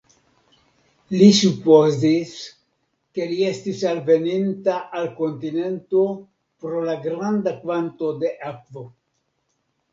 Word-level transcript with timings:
Li 1.17 1.27
supozis, 1.39 2.31
ke 3.19 3.27
li 3.33 3.37
estis 3.51 3.85
alveninta 3.91 4.79
al 5.03 5.07
kontinento 5.21 6.03
pro 6.65 6.83
la 6.91 6.99
granda 7.07 7.57
kvanto 7.63 8.15
de 8.25 8.37
akvo. 8.53 8.91